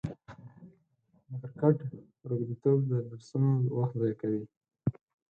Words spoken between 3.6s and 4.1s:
وخت